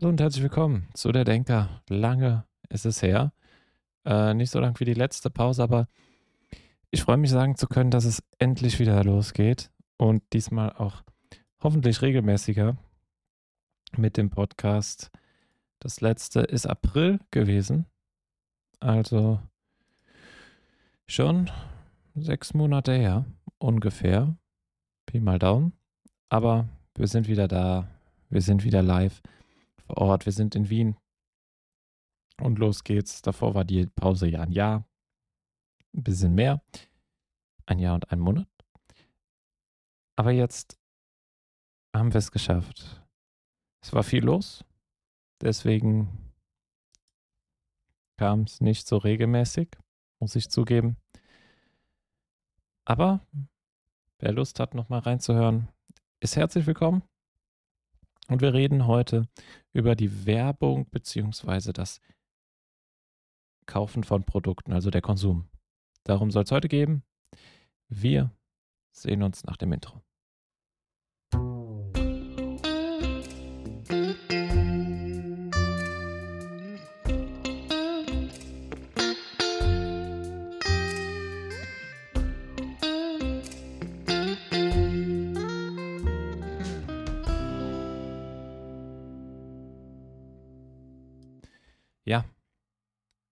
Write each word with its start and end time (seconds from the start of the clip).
Hallo 0.00 0.08
und 0.08 0.20
herzlich 0.22 0.42
willkommen 0.42 0.88
zu 0.94 1.12
der 1.12 1.24
Denker. 1.24 1.82
Lange 1.90 2.46
ist 2.70 2.86
es 2.86 3.02
her. 3.02 3.34
Äh, 4.06 4.32
nicht 4.32 4.50
so 4.50 4.58
lang 4.58 4.80
wie 4.80 4.86
die 4.86 4.94
letzte 4.94 5.28
Pause, 5.28 5.62
aber 5.62 5.88
ich 6.90 7.02
freue 7.02 7.18
mich 7.18 7.28
sagen 7.28 7.54
zu 7.54 7.66
können, 7.66 7.90
dass 7.90 8.06
es 8.06 8.22
endlich 8.38 8.78
wieder 8.78 9.04
losgeht 9.04 9.70
und 9.98 10.22
diesmal 10.32 10.72
auch 10.72 11.02
hoffentlich 11.62 12.00
regelmäßiger 12.00 12.78
mit 13.94 14.16
dem 14.16 14.30
Podcast. 14.30 15.10
Das 15.80 16.00
letzte 16.00 16.40
ist 16.40 16.64
April 16.64 17.20
gewesen, 17.30 17.84
also 18.78 19.38
schon 21.08 21.50
sechs 22.14 22.54
Monate 22.54 22.94
her 22.94 23.26
ungefähr. 23.58 24.34
Pi 25.04 25.20
mal 25.20 25.38
Daumen. 25.38 25.74
Aber 26.30 26.70
wir 26.94 27.06
sind 27.06 27.28
wieder 27.28 27.48
da, 27.48 27.86
wir 28.30 28.40
sind 28.40 28.64
wieder 28.64 28.80
live 28.80 29.20
Ort. 29.96 30.26
Wir 30.26 30.32
sind 30.32 30.54
in 30.54 30.70
Wien. 30.70 30.96
Und 32.40 32.58
los 32.58 32.84
geht's. 32.84 33.22
Davor 33.22 33.54
war 33.54 33.64
die 33.64 33.86
Pause 33.86 34.28
ja 34.28 34.40
ein 34.40 34.52
Jahr. 34.52 34.88
Ein 35.94 36.02
bisschen 36.02 36.34
mehr. 36.34 36.62
Ein 37.66 37.78
Jahr 37.78 37.94
und 37.94 38.10
ein 38.10 38.20
Monat. 38.20 38.48
Aber 40.16 40.32
jetzt 40.32 40.78
haben 41.94 42.12
wir 42.12 42.18
es 42.18 42.30
geschafft. 42.30 43.02
Es 43.82 43.92
war 43.92 44.02
viel 44.02 44.24
los. 44.24 44.64
Deswegen 45.40 46.32
kam 48.18 48.42
es 48.42 48.60
nicht 48.60 48.86
so 48.86 48.98
regelmäßig, 48.98 49.78
muss 50.18 50.36
ich 50.36 50.50
zugeben. 50.50 50.98
Aber 52.84 53.26
wer 54.18 54.32
Lust 54.32 54.60
hat, 54.60 54.74
nochmal 54.74 55.00
reinzuhören, 55.00 55.68
ist 56.20 56.36
herzlich 56.36 56.66
willkommen. 56.66 57.02
Und 58.30 58.42
wir 58.42 58.54
reden 58.54 58.86
heute 58.86 59.26
über 59.72 59.96
die 59.96 60.24
Werbung 60.24 60.88
beziehungsweise 60.88 61.72
das 61.72 62.00
Kaufen 63.66 64.04
von 64.04 64.22
Produkten, 64.22 64.72
also 64.72 64.90
der 64.90 65.02
Konsum. 65.02 65.48
Darum 66.04 66.30
soll 66.30 66.44
es 66.44 66.52
heute 66.52 66.68
gehen. 66.68 67.02
Wir 67.88 68.30
sehen 68.92 69.24
uns 69.24 69.42
nach 69.42 69.56
dem 69.56 69.72
Intro. 69.72 70.00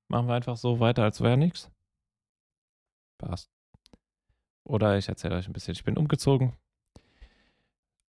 Machen 0.09 0.27
wir 0.27 0.35
einfach 0.35 0.57
so 0.57 0.81
weiter, 0.81 1.05
als 1.05 1.21
wäre 1.21 1.37
nichts. 1.37 1.71
Passt. 3.19 3.51
Oder 4.65 4.97
ich 4.97 5.09
erzähle 5.09 5.37
euch 5.37 5.47
ein 5.47 5.53
bisschen. 5.53 5.73
Ich 5.73 5.85
bin 5.85 5.99
umgezogen. 5.99 6.57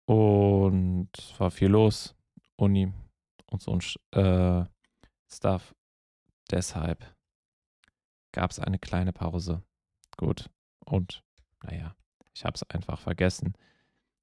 Und 0.06 1.10
es 1.18 1.40
war 1.40 1.52
viel 1.52 1.70
los. 1.70 2.16
Uni 2.58 2.94
und 3.48 3.62
so 3.62 3.72
ein 3.72 3.82
äh, 4.12 4.66
Stuff. 5.32 5.74
Deshalb 6.52 7.16
gab 8.32 8.52
es 8.52 8.60
eine 8.60 8.80
kleine 8.80 9.14
Pause. 9.14 9.64
Gut. 10.18 10.50
Und 10.86 11.24
naja, 11.64 11.96
ich 12.34 12.46
habe 12.46 12.56
es 12.56 12.64
einfach 12.70 13.00
vergessen. 13.00 13.54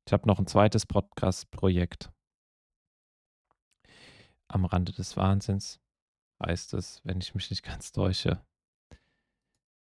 Ich 0.06 0.12
habe 0.12 0.26
noch 0.26 0.38
ein 0.38 0.46
zweites 0.46 0.86
Podcast-Projekt 0.86 2.10
am 4.48 4.64
Rande 4.64 4.92
des 4.92 5.16
Wahnsinns 5.16 5.81
heißt 6.42 6.74
es, 6.74 7.00
wenn 7.04 7.20
ich 7.20 7.34
mich 7.34 7.50
nicht 7.50 7.62
ganz 7.62 7.92
täusche. 7.92 8.40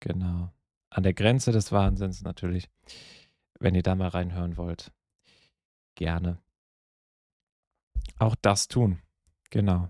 Genau. 0.00 0.52
An 0.90 1.02
der 1.02 1.14
Grenze 1.14 1.52
des 1.52 1.72
Wahnsinns 1.72 2.22
natürlich. 2.22 2.68
Wenn 3.58 3.74
ihr 3.74 3.82
da 3.82 3.94
mal 3.94 4.08
reinhören 4.08 4.56
wollt, 4.56 4.92
gerne. 5.94 6.38
Auch 8.18 8.34
das 8.34 8.68
tun. 8.68 9.00
Genau. 9.50 9.88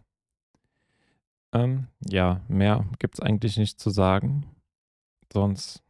Ähm, 1.52 1.88
ja, 2.00 2.40
mehr 2.48 2.86
gibt 2.98 3.14
es 3.14 3.20
eigentlich 3.20 3.56
nicht 3.56 3.80
zu 3.80 3.90
sagen. 3.90 4.46
Sonst, 5.32 5.82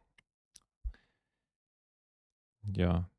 ja, 2.63 3.09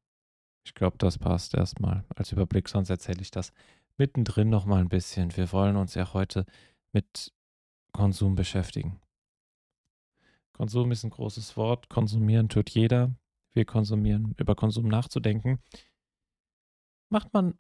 ich 0.65 0.75
glaube, 0.75 0.97
das 0.99 1.19
passt 1.19 1.55
erstmal 1.55 2.05
als 2.15 2.33
Überblick. 2.33 2.69
Sonst 2.69 2.91
erzähle 2.91 3.21
ich 3.21 3.31
das 3.31 3.53
mittendrin 3.99 4.51
nochmal 4.51 4.81
ein 4.81 4.89
bisschen. 4.89 5.37
Wir 5.37 5.53
wollen 5.53 5.77
uns 5.77 5.95
ja 5.95 6.13
heute 6.15 6.47
mit 6.93 7.33
Konsum 7.95 8.35
beschäftigen. 8.35 9.01
Konsum 10.53 10.93
ist 10.93 11.05
ein 11.05 11.11
großes 11.11 11.57
Wort. 11.57 11.89
Konsumieren 11.89 12.51
tut 12.51 12.69
jeder. 12.69 13.15
Wir 13.55 13.65
konsumieren. 13.65 14.35
Über 14.37 14.55
Konsum 14.55 14.89
nachzudenken 14.89 15.61
macht 17.15 17.33
man 17.33 17.57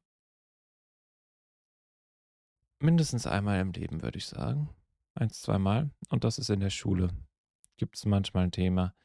mindestens 2.80 3.24
einmal 3.24 3.60
im 3.60 3.70
Leben, 3.70 4.02
würde 4.02 4.18
ich 4.18 4.26
sagen. 4.26 4.68
Eins, 5.14 5.40
zweimal. 5.40 5.92
Und 6.08 6.24
das 6.24 6.40
ist 6.40 6.50
in 6.50 6.58
der 6.58 6.70
Schule. 6.70 7.10
Gibt 7.76 7.96
es 7.96 8.04
manchmal 8.04 8.44
ein 8.44 8.50
Thema, 8.50 8.96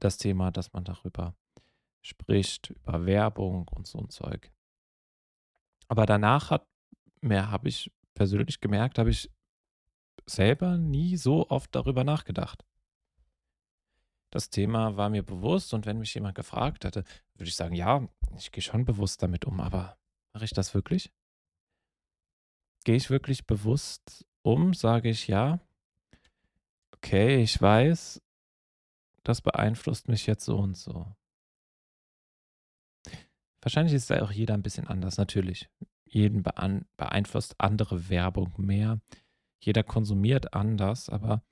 das 0.00 0.18
Thema, 0.18 0.50
dass 0.50 0.72
man 0.72 0.82
darüber 0.82 1.36
spricht, 2.02 2.70
über 2.70 3.06
Werbung 3.06 3.68
und 3.68 3.86
so 3.86 3.98
ein 3.98 4.10
Zeug. 4.10 4.50
Aber 5.86 6.04
danach 6.04 6.50
hat, 6.50 6.66
mehr 7.20 7.50
habe 7.52 7.68
ich 7.68 7.92
persönlich 8.14 8.60
gemerkt, 8.60 8.98
habe 8.98 9.10
ich 9.10 9.30
selber 10.28 10.76
nie 10.76 11.16
so 11.16 11.48
oft 11.48 11.74
darüber 11.74 12.04
nachgedacht. 12.04 12.64
Das 14.30 14.50
Thema 14.50 14.96
war 14.96 15.08
mir 15.08 15.22
bewusst 15.22 15.72
und 15.72 15.86
wenn 15.86 15.98
mich 15.98 16.14
jemand 16.14 16.34
gefragt 16.34 16.84
hätte, 16.84 17.04
würde 17.34 17.48
ich 17.48 17.56
sagen, 17.56 17.74
ja, 17.74 18.06
ich 18.36 18.52
gehe 18.52 18.62
schon 18.62 18.84
bewusst 18.84 19.22
damit 19.22 19.44
um, 19.44 19.60
aber 19.60 19.96
mache 20.32 20.44
ich 20.44 20.50
das 20.50 20.74
wirklich? 20.74 21.12
Gehe 22.84 22.96
ich 22.96 23.08
wirklich 23.08 23.46
bewusst 23.46 24.26
um? 24.42 24.74
Sage 24.74 25.08
ich 25.08 25.26
ja, 25.28 25.60
okay, 26.92 27.40
ich 27.40 27.60
weiß, 27.60 28.20
das 29.22 29.40
beeinflusst 29.40 30.08
mich 30.08 30.26
jetzt 30.26 30.44
so 30.44 30.58
und 30.58 30.76
so. 30.76 31.14
Wahrscheinlich 33.60 33.94
ist 33.94 34.10
da 34.10 34.22
auch 34.22 34.30
jeder 34.30 34.54
ein 34.54 34.62
bisschen 34.62 34.86
anders, 34.86 35.16
natürlich. 35.16 35.68
Jeden 36.04 36.44
beeinflusst 36.44 37.56
andere 37.58 38.08
Werbung 38.08 38.52
mehr. 38.58 39.00
Jeder 39.66 39.82
konsumiert 39.82 40.54
anders, 40.54 41.08
aber 41.08 41.42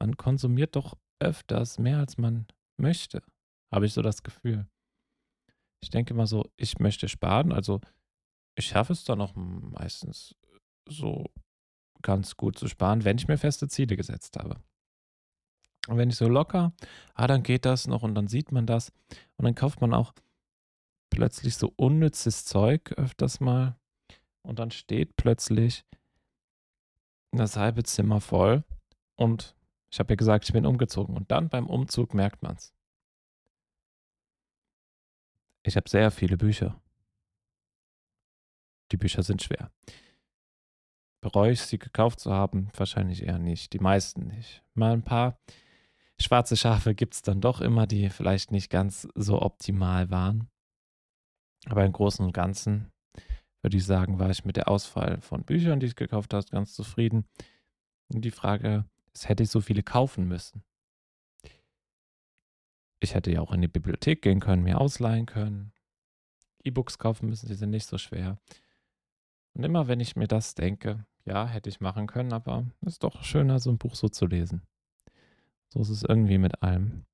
man 0.00 0.16
konsumiert 0.16 0.74
doch 0.74 0.98
öfters 1.20 1.78
mehr, 1.78 1.98
als 1.98 2.18
man 2.18 2.46
möchte, 2.76 3.22
habe 3.72 3.86
ich 3.86 3.92
so 3.92 4.02
das 4.02 4.24
Gefühl. 4.24 4.66
Ich 5.80 5.90
denke 5.90 6.14
immer 6.14 6.26
so, 6.26 6.50
ich 6.56 6.80
möchte 6.80 7.08
sparen, 7.08 7.52
also 7.52 7.80
ich 8.56 8.66
schaffe 8.66 8.92
es 8.92 9.04
dann 9.04 9.20
auch 9.20 9.34
meistens 9.36 10.34
so 10.88 11.30
ganz 12.02 12.36
gut 12.36 12.58
zu 12.58 12.66
sparen, 12.66 13.04
wenn 13.04 13.18
ich 13.18 13.28
mir 13.28 13.38
feste 13.38 13.68
Ziele 13.68 13.96
gesetzt 13.96 14.36
habe. 14.36 14.60
Und 15.86 15.96
wenn 15.96 16.10
ich 16.10 16.16
so 16.16 16.28
locker, 16.28 16.72
ah, 17.14 17.26
dann 17.28 17.44
geht 17.44 17.66
das 17.66 17.86
noch 17.86 18.02
und 18.02 18.16
dann 18.16 18.26
sieht 18.26 18.50
man 18.50 18.66
das 18.66 18.90
und 19.36 19.44
dann 19.44 19.54
kauft 19.54 19.80
man 19.80 19.94
auch 19.94 20.12
plötzlich 21.10 21.56
so 21.56 21.72
unnützes 21.76 22.44
Zeug 22.46 22.92
öfters 22.96 23.38
mal 23.38 23.78
und 24.42 24.58
dann 24.58 24.72
steht 24.72 25.14
plötzlich 25.16 25.84
das 27.36 27.56
halbe 27.56 27.82
Zimmer 27.82 28.20
voll 28.20 28.64
und 29.16 29.54
ich 29.94 30.00
habe 30.00 30.12
ja 30.12 30.16
gesagt, 30.16 30.44
ich 30.44 30.52
bin 30.52 30.66
umgezogen. 30.66 31.16
Und 31.16 31.30
dann 31.30 31.48
beim 31.48 31.68
Umzug 31.68 32.14
merkt 32.14 32.42
man 32.42 32.56
es. 32.56 32.74
Ich 35.62 35.76
habe 35.76 35.88
sehr 35.88 36.10
viele 36.10 36.36
Bücher. 36.36 36.82
Die 38.90 38.96
Bücher 38.96 39.22
sind 39.22 39.40
schwer. 39.40 39.70
Bereue 41.20 41.52
ich 41.52 41.62
sie 41.62 41.78
gekauft 41.78 42.18
zu 42.18 42.32
haben? 42.32 42.70
Wahrscheinlich 42.76 43.22
eher 43.22 43.38
nicht. 43.38 43.72
Die 43.72 43.78
meisten 43.78 44.26
nicht. 44.26 44.64
Mal 44.74 44.94
ein 44.94 45.04
paar 45.04 45.38
schwarze 46.20 46.56
Schafe 46.56 46.96
gibt 46.96 47.14
es 47.14 47.22
dann 47.22 47.40
doch 47.40 47.60
immer, 47.60 47.86
die 47.86 48.10
vielleicht 48.10 48.50
nicht 48.50 48.70
ganz 48.70 49.06
so 49.14 49.40
optimal 49.40 50.10
waren. 50.10 50.50
Aber 51.66 51.84
im 51.84 51.92
Großen 51.92 52.26
und 52.26 52.32
Ganzen 52.32 52.90
würde 53.64 53.78
ich 53.78 53.86
sagen, 53.86 54.18
war 54.18 54.28
ich 54.28 54.44
mit 54.44 54.56
der 54.56 54.68
Auswahl 54.68 55.22
von 55.22 55.42
Büchern, 55.42 55.80
die 55.80 55.86
ich 55.86 55.96
gekauft 55.96 56.34
habe, 56.34 56.44
ganz 56.50 56.74
zufrieden. 56.74 57.24
Und 58.08 58.22
die 58.22 58.30
Frage 58.30 58.84
ist, 59.14 59.26
hätte 59.28 59.42
ich 59.42 59.48
so 59.48 59.62
viele 59.62 59.82
kaufen 59.82 60.28
müssen? 60.28 60.62
Ich 63.00 63.14
hätte 63.14 63.32
ja 63.32 63.40
auch 63.40 63.52
in 63.52 63.62
die 63.62 63.68
Bibliothek 63.68 64.20
gehen 64.20 64.40
können, 64.40 64.62
mir 64.62 64.78
ausleihen 64.78 65.24
können. 65.24 65.72
E-Books 66.62 66.98
kaufen 66.98 67.28
müssen, 67.28 67.48
die 67.48 67.54
sind 67.54 67.70
nicht 67.70 67.86
so 67.86 67.96
schwer. 67.96 68.38
Und 69.54 69.64
immer 69.64 69.88
wenn 69.88 70.00
ich 70.00 70.14
mir 70.14 70.28
das 70.28 70.54
denke, 70.54 71.06
ja, 71.24 71.46
hätte 71.46 71.70
ich 71.70 71.80
machen 71.80 72.06
können, 72.06 72.34
aber 72.34 72.66
es 72.82 72.94
ist 72.94 73.02
doch 73.02 73.24
schöner, 73.24 73.60
so 73.60 73.70
ein 73.70 73.78
Buch 73.78 73.94
so 73.94 74.10
zu 74.10 74.26
lesen. 74.26 74.60
So 75.70 75.80
ist 75.80 75.88
es 75.88 76.02
irgendwie 76.02 76.38
mit 76.38 76.62
allem. 76.62 77.06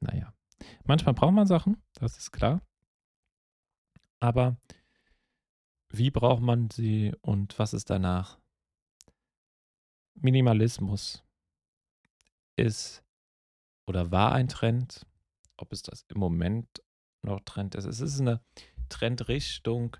Naja. 0.00 0.32
Manchmal 0.84 1.14
braucht 1.14 1.34
man 1.34 1.46
Sachen, 1.46 1.76
das 1.92 2.16
ist 2.16 2.30
klar. 2.30 2.62
Aber 4.18 4.56
wie 5.96 6.10
braucht 6.10 6.42
man 6.42 6.70
sie 6.70 7.14
und 7.20 7.58
was 7.58 7.72
ist 7.72 7.90
danach? 7.90 8.38
Minimalismus 10.14 11.24
ist 12.56 13.04
oder 13.86 14.10
war 14.10 14.32
ein 14.32 14.48
Trend. 14.48 15.06
Ob 15.56 15.72
es 15.72 15.82
das 15.82 16.04
im 16.08 16.18
Moment 16.18 16.82
noch 17.22 17.40
Trend 17.40 17.74
ist. 17.74 17.84
Es 17.84 18.00
ist 18.00 18.20
eine 18.20 18.40
Trendrichtung, 18.88 19.96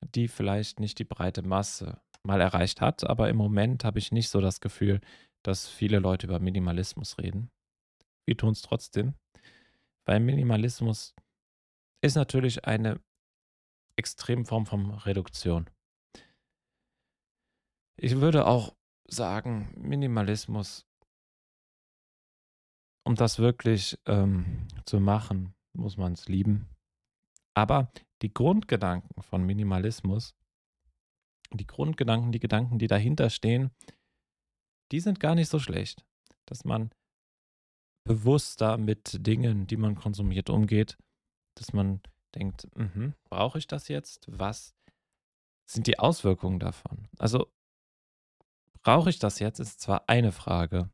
die 0.00 0.28
vielleicht 0.28 0.80
nicht 0.80 0.98
die 0.98 1.04
breite 1.04 1.42
Masse 1.42 2.00
mal 2.22 2.40
erreicht 2.40 2.80
hat, 2.80 3.04
aber 3.04 3.28
im 3.28 3.36
Moment 3.36 3.84
habe 3.84 3.98
ich 3.98 4.12
nicht 4.12 4.28
so 4.28 4.40
das 4.40 4.60
Gefühl, 4.60 5.00
dass 5.42 5.68
viele 5.68 5.98
Leute 5.98 6.26
über 6.26 6.40
Minimalismus 6.40 7.18
reden. 7.18 7.50
Wir 8.26 8.36
tun 8.36 8.52
es 8.52 8.62
trotzdem, 8.62 9.14
weil 10.04 10.20
Minimalismus 10.20 11.14
ist 12.00 12.14
natürlich 12.14 12.64
eine 12.64 13.00
Extremform 13.98 14.64
von 14.64 14.90
Reduktion. 14.92 15.68
Ich 17.96 18.20
würde 18.20 18.46
auch 18.46 18.76
sagen, 19.08 19.74
Minimalismus, 19.76 20.86
um 23.04 23.16
das 23.16 23.40
wirklich 23.40 23.98
ähm, 24.06 24.68
zu 24.86 25.00
machen, 25.00 25.54
muss 25.72 25.96
man 25.96 26.12
es 26.12 26.28
lieben. 26.28 26.68
Aber 27.54 27.90
die 28.22 28.32
Grundgedanken 28.32 29.20
von 29.22 29.44
Minimalismus, 29.44 30.36
die 31.52 31.66
Grundgedanken, 31.66 32.30
die 32.30 32.38
Gedanken, 32.38 32.78
die 32.78 32.86
dahinter 32.86 33.30
stehen, 33.30 33.70
die 34.92 35.00
sind 35.00 35.18
gar 35.18 35.34
nicht 35.34 35.48
so 35.48 35.58
schlecht. 35.58 36.04
Dass 36.46 36.64
man 36.64 36.90
bewusster 38.04 38.78
mit 38.78 39.26
Dingen, 39.26 39.66
die 39.66 39.76
man 39.76 39.96
konsumiert, 39.96 40.50
umgeht, 40.50 40.96
dass 41.56 41.72
man 41.72 42.00
denkt, 42.38 42.68
mhm, 42.76 43.14
brauche 43.28 43.58
ich 43.58 43.66
das 43.66 43.88
jetzt? 43.88 44.26
Was 44.28 44.74
sind 45.66 45.86
die 45.86 45.98
Auswirkungen 45.98 46.58
davon? 46.58 47.08
Also 47.18 47.48
brauche 48.82 49.10
ich 49.10 49.18
das 49.18 49.38
jetzt, 49.38 49.58
ist 49.58 49.80
zwar 49.80 50.04
eine 50.08 50.32
Frage, 50.32 50.88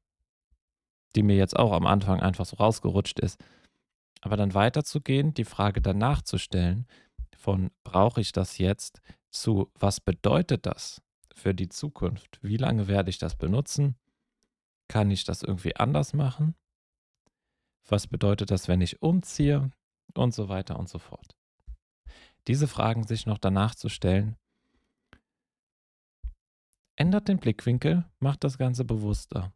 die 1.14 1.22
mir 1.22 1.36
jetzt 1.36 1.56
auch 1.56 1.72
am 1.72 1.86
Anfang 1.86 2.20
einfach 2.20 2.46
so 2.46 2.56
rausgerutscht 2.56 3.20
ist, 3.20 3.42
aber 4.20 4.36
dann 4.36 4.54
weiterzugehen, 4.54 5.34
die 5.34 5.44
Frage 5.44 5.80
danach 5.80 6.22
zu 6.22 6.38
stellen, 6.38 6.86
von 7.36 7.70
brauche 7.84 8.20
ich 8.20 8.32
das 8.32 8.58
jetzt 8.58 9.00
zu 9.30 9.70
was 9.74 10.00
bedeutet 10.00 10.66
das 10.66 11.02
für 11.34 11.54
die 11.54 11.68
Zukunft? 11.68 12.38
Wie 12.40 12.56
lange 12.56 12.88
werde 12.88 13.10
ich 13.10 13.18
das 13.18 13.36
benutzen? 13.36 13.96
Kann 14.88 15.10
ich 15.10 15.24
das 15.24 15.42
irgendwie 15.42 15.76
anders 15.76 16.14
machen? 16.14 16.54
Was 17.86 18.06
bedeutet 18.06 18.50
das, 18.50 18.66
wenn 18.66 18.80
ich 18.80 19.02
umziehe? 19.02 19.70
Und 20.14 20.34
so 20.34 20.48
weiter 20.48 20.78
und 20.78 20.88
so 20.88 20.98
fort. 20.98 21.36
Diese 22.46 22.68
Fragen 22.68 23.06
sich 23.06 23.26
noch 23.26 23.38
danach 23.38 23.74
zu 23.74 23.88
stellen, 23.88 24.36
ändert 26.96 27.28
den 27.28 27.38
Blickwinkel, 27.38 28.04
macht 28.18 28.44
das 28.44 28.58
Ganze 28.58 28.84
bewusster. 28.84 29.52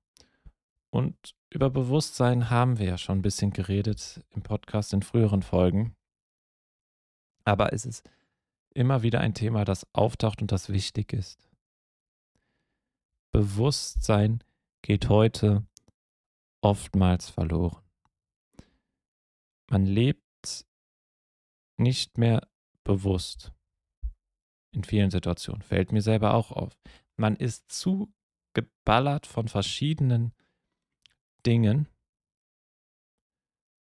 Und 0.91 1.35
über 1.51 1.71
Bewusstsein 1.71 2.51
haben 2.51 2.79
wir 2.79 2.87
ja 2.87 2.99
schon 2.99 3.19
ein 3.19 3.23
bisschen 3.23 3.53
geredet 3.53 4.25
im 4.31 4.43
Podcast 4.43 4.93
in 4.93 5.03
früheren 5.03 5.43
Folgen. 5.43 5.95
Aber 7.45 7.73
es 7.73 7.85
ist 7.85 8.09
immer 8.75 9.03
wieder 9.03 9.21
ein 9.21 9.35
Thema, 9.35 9.65
das 9.65 9.87
auftaucht 9.95 10.41
und 10.41 10.53
das 10.53 10.69
wichtig 10.71 11.13
ist. 11.13 11.49
Bewusstsein 13.33 14.43
geht 14.83 15.09
heute 15.09 15.67
oftmals 16.61 17.29
verloren. 17.29 17.83
Man 19.71 19.85
lebt 19.85 20.23
nicht 21.79 22.19
mehr 22.19 22.47
bewusst. 22.85 23.53
In 24.73 24.85
vielen 24.85 25.11
Situationen. 25.11 25.63
Fällt 25.63 25.93
mir 25.93 26.03
selber 26.03 26.35
auch 26.35 26.53
auf. 26.53 26.79
Man 27.17 27.37
ist 27.37 27.71
zu 27.71 28.13
geballert 28.53 29.27
von 29.27 29.49
verschiedenen 29.49 30.33
Dingen 31.47 31.89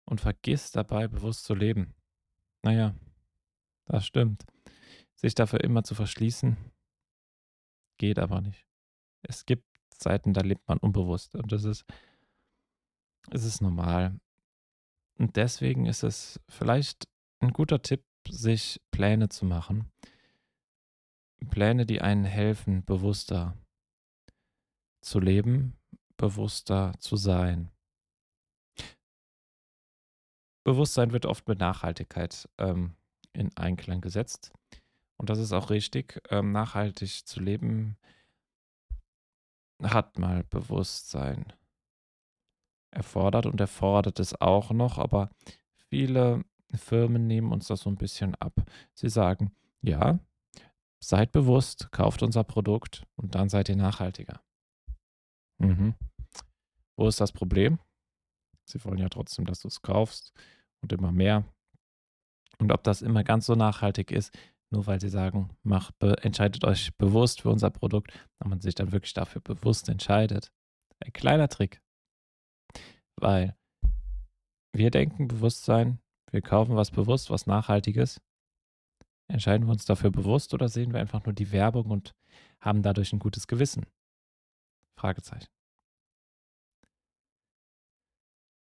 und 0.05 0.21
vergisst 0.21 0.77
dabei 0.77 1.09
bewusst 1.09 1.45
zu 1.45 1.55
leben. 1.55 1.95
Naja, 2.63 2.95
das 3.87 4.07
stimmt. 4.07 4.45
Sich 5.15 5.35
dafür 5.35 5.63
immer 5.63 5.85
zu 5.85 5.95
verschließen, 5.95 6.57
geht 7.99 8.19
aber 8.19 8.41
nicht. 8.41 8.67
Es 9.23 9.47
gibt 9.47 9.65
Zeiten, 9.91 10.33
da 10.33 10.41
lebt 10.43 10.67
man 10.69 10.79
unbewusst 10.79 11.35
und 11.35 11.51
das 11.53 11.65
ist, 11.65 11.85
es 13.31 13.45
ist 13.45 13.61
normal. 13.61 14.19
Und 15.19 15.37
deswegen 15.37 15.87
ist 15.87 16.05
es 16.05 16.41
vielleicht 16.49 17.09
ein 17.41 17.53
guter 17.53 17.83
Tipp, 17.83 18.05
sich 18.29 18.81
Pläne 18.91 19.29
zu 19.29 19.45
machen. 19.45 19.91
Pläne, 21.51 21.87
die 21.87 22.01
einen 22.01 22.25
helfen, 22.25 22.85
bewusster 22.85 23.57
zu 25.01 25.21
leben, 25.21 25.79
bewusster 26.17 26.93
zu 26.99 27.17
sein. 27.17 27.71
Bewusstsein 30.65 31.13
wird 31.13 31.25
oft 31.25 31.49
mit 31.49 31.61
Nachhaltigkeit 31.61 32.49
ähm, 32.59 32.95
in 33.33 33.57
Einklang 33.57 34.01
gesetzt. 34.01 34.53
Und 35.17 35.31
das 35.31 35.39
ist 35.39 35.53
auch 35.53 35.71
richtig. 35.71 36.21
Ähm, 36.31 36.53
nachhaltig 36.53 37.27
zu 37.27 37.41
leben 37.41 37.97
hat 39.83 40.19
mal 40.19 40.45
Bewusstsein 40.45 41.53
erfordert 42.91 43.47
und 43.47 43.61
erfordert 43.61 44.19
es 44.19 44.41
auch 44.41 44.71
noch, 44.71 44.99
aber 44.99 45.31
viele 45.89 46.45
Firmen 46.75 47.27
nehmen 47.27 47.53
uns 47.53 47.69
das 47.69 47.81
so 47.81 47.91
ein 47.91 47.97
bisschen 47.97 48.35
ab. 48.35 48.53
Sie 48.95 49.09
sagen, 49.09 49.53
ja, 49.81 50.19
seid 51.01 51.33
bewusst, 51.33 51.91
kauft 51.93 52.23
unser 52.23 52.45
Produkt 52.45 53.07
und 53.17 53.35
dann 53.35 53.49
seid 53.49 53.69
ihr 53.69 53.77
nachhaltiger. 53.77 54.43
Mhm. 55.59 55.95
Wo 56.97 57.09
ist 57.09 57.21
das 57.21 57.33
Problem? 57.33 57.79
Sie 58.65 58.85
wollen 58.85 58.99
ja 58.99 59.09
trotzdem, 59.09 59.47
dass 59.47 59.61
du 59.61 59.69
es 59.69 59.83
kaufst 59.83 60.33
und 60.83 60.93
immer 60.93 61.13
mehr. 61.13 61.45
Und 62.59 62.73
ob 62.73 62.83
das 62.83 63.03
immer 63.03 63.25
ganz 63.25 63.47
so 63.47 63.55
nachhaltig 63.55 64.11
ist, 64.11 64.37
nur 64.71 64.87
weil 64.87 65.01
sie 65.01 65.09
sagen, 65.09 65.57
macht, 65.63 65.95
entscheidet 66.03 66.65
euch 66.65 66.95
bewusst 66.99 67.41
für 67.43 67.51
unser 67.51 67.71
Produkt, 67.71 68.13
wenn 68.39 68.51
man 68.51 68.61
sich 68.61 68.75
dann 68.75 68.93
wirklich 68.93 69.15
dafür 69.15 69.41
bewusst 69.41 69.89
entscheidet. 69.89 70.53
Ein 71.01 71.13
kleiner 71.13 71.49
Trick. 71.49 71.81
Weil 73.17 73.57
wir 74.73 74.91
denken, 74.91 75.29
Bewusstsein 75.29 76.01
wir 76.31 76.43
kaufen 76.43 76.77
was 76.77 76.91
bewusst, 76.91 77.31
was 77.31 77.47
Nachhaltiges. 77.47 78.21
Entscheiden 79.31 79.67
wir 79.67 79.73
uns 79.73 79.85
dafür 79.85 80.11
bewusst 80.11 80.55
oder 80.55 80.69
sehen 80.69 80.93
wir 80.93 81.01
einfach 81.01 81.25
nur 81.25 81.35
die 81.35 81.53
Werbung 81.53 81.91
und 81.91 82.15
haben 82.61 82.83
dadurch 82.83 83.13
ein 83.13 83.19
gutes 83.19 83.47
Gewissen? 83.47 83.87
Fragezeichen. 84.99 85.49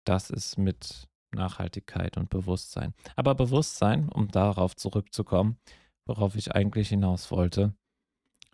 Das 0.05 0.29
ist 0.29 0.57
mit 0.57 1.07
Nachhaltigkeit 1.31 2.17
und 2.17 2.29
Bewusstsein. 2.29 2.93
Aber 3.15 3.36
Bewusstsein, 3.36 4.10
um 4.10 4.29
darauf 4.29 4.75
zurückzukommen, 4.75 5.57
worauf 6.05 6.36
ich 6.36 6.55
eigentlich 6.55 6.89
hinaus 6.89 7.31
wollte, 7.31 7.74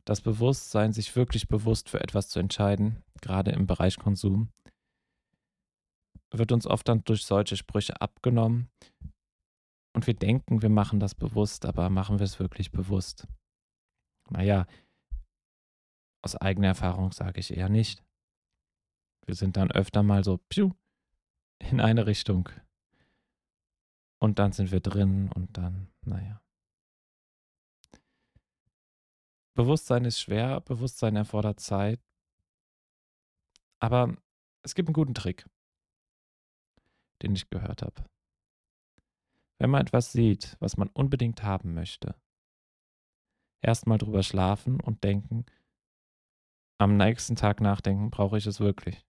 das 0.04 0.22
Bewusstsein, 0.22 0.94
sich 0.94 1.16
wirklich 1.16 1.48
bewusst 1.48 1.90
für 1.90 2.00
etwas 2.00 2.30
zu 2.30 2.40
entscheiden, 2.40 3.04
gerade 3.22 3.52
im 3.52 3.66
Bereich 3.66 3.98
Konsum, 3.98 4.50
wird 6.38 6.52
uns 6.52 6.68
oft 6.68 6.88
dann 6.88 7.04
durch 7.04 7.26
solche 7.26 7.58
Sprüche 7.58 8.00
abgenommen. 8.02 8.70
Und 9.96 10.08
wir 10.08 10.14
denken, 10.14 10.62
wir 10.62 10.70
machen 10.70 11.00
das 11.00 11.16
bewusst, 11.16 11.66
aber 11.66 11.90
machen 11.90 12.20
wir 12.20 12.26
es 12.26 12.40
wirklich 12.40 12.72
bewusst? 12.72 13.28
Naja, 14.30 14.66
aus 16.22 16.36
eigener 16.36 16.68
Erfahrung 16.68 17.12
sage 17.12 17.40
ich 17.40 17.56
eher 17.56 17.70
nicht. 17.70 18.04
Wir 19.26 19.36
sind 19.36 19.58
dann 19.58 19.72
öfter 19.72 20.04
mal 20.04 20.24
so 20.24 20.38
piu, 20.50 20.72
in 21.60 21.80
eine 21.80 22.08
Richtung. 22.08 22.50
Und 24.20 24.40
dann 24.40 24.52
sind 24.52 24.72
wir 24.72 24.82
drin 24.82 25.32
und 25.32 25.58
dann, 25.58 25.92
naja. 26.02 26.42
Bewusstsein 29.56 30.04
ist 30.04 30.20
schwer, 30.20 30.60
Bewusstsein 30.62 31.16
erfordert 31.16 31.60
Zeit. 31.60 32.02
Aber 33.80 34.18
es 34.64 34.76
gibt 34.76 34.90
einen 34.90 34.94
guten 34.94 35.14
Trick 35.14 35.46
den 37.22 37.36
ich 37.36 37.50
gehört 37.50 37.82
habe. 37.82 38.04
Wenn 39.58 39.70
man 39.70 39.82
etwas 39.82 40.12
sieht, 40.12 40.58
was 40.60 40.78
man 40.78 40.90
unbedingt 40.90 41.44
haben 41.44 41.74
möchte, 41.74 42.16
erstmal 43.62 43.98
drüber 43.98 44.24
schlafen 44.24 44.80
und 44.80 45.04
denken, 45.04 45.46
am 46.78 46.98
nächsten 46.98 47.36
Tag 47.36 47.62
nachdenken, 47.62 48.12
brauche 48.12 48.38
ich 48.38 48.46
es 48.46 48.60
wirklich. 48.60 49.06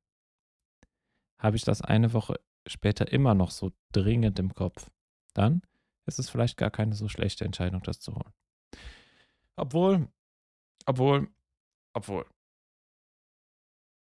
Habe 1.38 1.56
ich 1.56 1.64
das 1.64 1.82
eine 1.82 2.12
Woche 2.12 2.40
später 2.66 3.10
immer 3.10 3.34
noch 3.34 3.50
so 3.50 3.72
dringend 3.92 4.38
im 4.38 4.54
Kopf, 4.54 4.90
dann 5.34 5.62
ist 6.06 6.18
es 6.18 6.30
vielleicht 6.30 6.56
gar 6.56 6.70
keine 6.70 6.94
so 6.94 7.08
schlechte 7.08 7.44
Entscheidung, 7.44 7.82
das 7.82 8.00
zu 8.00 8.14
holen. 8.14 8.32
Obwohl, 9.56 10.08
obwohl, 10.86 11.28
obwohl, 11.92 12.26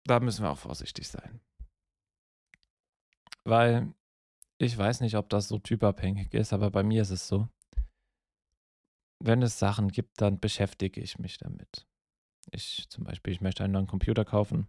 da 0.05 0.19
müssen 0.19 0.43
wir 0.43 0.51
auch 0.51 0.57
vorsichtig 0.57 1.07
sein. 1.07 1.41
Weil 3.45 3.93
ich 4.57 4.77
weiß 4.77 5.01
nicht, 5.01 5.15
ob 5.15 5.29
das 5.29 5.47
so 5.47 5.59
typabhängig 5.59 6.33
ist, 6.33 6.53
aber 6.53 6.71
bei 6.71 6.83
mir 6.83 7.01
ist 7.01 7.11
es 7.11 7.27
so. 7.27 7.47
wenn 9.19 9.41
es 9.41 9.59
Sachen 9.59 9.89
gibt, 9.89 10.21
dann 10.21 10.39
beschäftige 10.39 11.01
ich 11.01 11.19
mich 11.19 11.37
damit. 11.37 11.85
Ich 12.51 12.85
zum 12.89 13.03
Beispiel, 13.03 13.33
ich 13.33 13.41
möchte 13.41 13.63
einen 13.63 13.73
neuen 13.73 13.87
Computer 13.87 14.23
kaufen. 14.25 14.67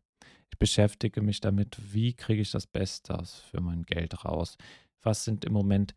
Ich 0.50 0.58
beschäftige 0.58 1.20
mich 1.20 1.40
damit, 1.40 1.76
wie 1.92 2.14
kriege 2.14 2.40
ich 2.40 2.50
das 2.50 2.66
Beste 2.66 3.22
für 3.50 3.60
mein 3.60 3.82
Geld 3.82 4.24
raus? 4.24 4.56
Was 5.02 5.24
sind 5.24 5.44
im 5.44 5.52
Moment 5.52 5.94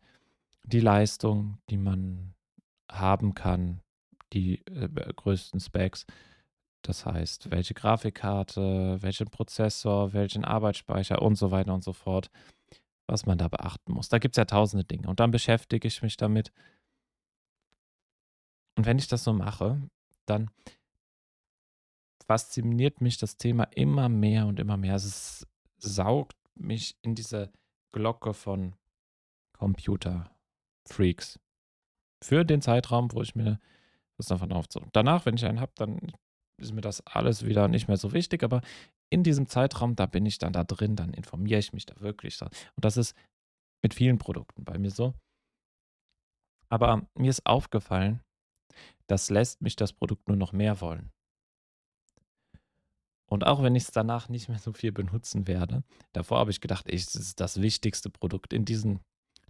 die 0.64 0.80
Leistungen, 0.80 1.58
die 1.70 1.78
man 1.78 2.34
haben 2.90 3.34
kann, 3.34 3.80
die 4.32 4.64
äh, 4.66 4.88
größten 4.88 5.60
Specs? 5.60 6.06
Das 6.82 7.06
heißt, 7.06 7.50
welche 7.50 7.74
Grafikkarte, 7.74 8.98
welchen 9.00 9.28
Prozessor, 9.28 10.12
welchen 10.12 10.44
Arbeitsspeicher 10.44 11.22
und 11.22 11.36
so 11.36 11.50
weiter 11.50 11.74
und 11.74 11.84
so 11.84 11.92
fort, 11.92 12.30
was 13.10 13.26
man 13.26 13.38
da 13.38 13.48
beachten 13.48 13.92
muss. 13.92 14.08
Da 14.08 14.18
gibt 14.18 14.34
es 14.34 14.36
ja 14.36 14.44
tausende 14.44 14.84
Dinge. 14.84 15.08
Und 15.08 15.20
dann 15.20 15.30
beschäftige 15.30 15.86
ich 15.86 16.02
mich 16.02 16.16
damit. 16.16 16.52
Und 18.76 18.86
wenn 18.86 18.98
ich 18.98 19.08
das 19.08 19.24
so 19.24 19.32
mache, 19.32 19.80
dann 20.26 20.50
fasziniert 22.26 23.00
mich 23.00 23.18
das 23.18 23.36
Thema 23.36 23.64
immer 23.74 24.08
mehr 24.08 24.46
und 24.46 24.60
immer 24.60 24.76
mehr. 24.76 24.94
Es 24.94 25.46
saugt 25.78 26.36
mich 26.54 26.96
in 27.02 27.14
diese 27.14 27.50
Glocke 27.92 28.34
von 28.34 28.74
Computer-Freaks. 29.54 31.40
Für 32.22 32.44
den 32.44 32.62
Zeitraum, 32.62 33.12
wo 33.12 33.22
ich 33.22 33.34
mir 33.34 33.58
das 34.16 34.26
davon 34.26 34.52
aufzog. 34.52 34.84
Danach, 34.92 35.26
wenn 35.26 35.34
ich 35.34 35.44
einen 35.44 35.60
habe, 35.60 35.72
dann 35.74 36.12
ist 36.58 36.72
mir 36.72 36.82
das 36.82 37.04
alles 37.06 37.46
wieder 37.46 37.68
nicht 37.68 37.88
mehr 37.88 37.96
so 37.96 38.12
wichtig, 38.12 38.42
aber 38.42 38.60
in 39.10 39.24
diesem 39.24 39.46
Zeitraum, 39.48 39.96
da 39.96 40.06
bin 40.06 40.24
ich 40.24 40.38
dann 40.38 40.52
da 40.52 40.64
drin, 40.64 40.96
dann 40.96 41.12
informiere 41.12 41.58
ich 41.58 41.72
mich 41.72 41.84
da 41.84 42.00
wirklich. 42.00 42.40
Und 42.40 42.50
das 42.76 42.96
ist 42.96 43.16
mit 43.82 43.94
vielen 43.94 44.18
Produkten 44.18 44.64
bei 44.64 44.78
mir 44.78 44.90
so. 44.90 45.14
Aber 46.68 47.08
mir 47.14 47.30
ist 47.30 47.44
aufgefallen, 47.44 48.20
das 49.08 49.28
lässt 49.28 49.60
mich 49.60 49.74
das 49.74 49.92
Produkt 49.92 50.28
nur 50.28 50.36
noch 50.36 50.52
mehr 50.52 50.80
wollen. 50.80 51.10
Und 53.26 53.44
auch 53.46 53.62
wenn 53.62 53.74
ich 53.74 53.84
es 53.84 53.90
danach 53.90 54.28
nicht 54.28 54.48
mehr 54.48 54.58
so 54.58 54.72
viel 54.72 54.92
benutzen 54.92 55.46
werde, 55.46 55.82
davor 56.12 56.38
habe 56.38 56.50
ich 56.50 56.60
gedacht, 56.60 56.88
es 56.88 57.14
ist 57.14 57.40
das 57.40 57.60
wichtigste 57.60 58.10
Produkt. 58.10 58.52
In 58.52 58.64
diesen 58.64 59.00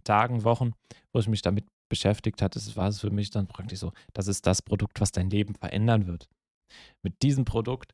Tagen, 0.03 0.43
Wochen, 0.43 0.73
wo 1.13 1.19
ich 1.19 1.27
mich 1.27 1.41
damit 1.41 1.67
beschäftigt 1.89 2.41
hatte, 2.41 2.59
war 2.75 2.87
es 2.87 2.99
für 2.99 3.11
mich 3.11 3.29
dann 3.29 3.47
praktisch 3.47 3.79
so, 3.79 3.91
das 4.13 4.27
ist 4.27 4.45
das 4.47 4.61
Produkt, 4.61 5.01
was 5.01 5.11
dein 5.11 5.29
Leben 5.29 5.55
verändern 5.55 6.07
wird. 6.07 6.29
Mit 7.03 7.21
diesem 7.21 7.43
Produkt 7.43 7.93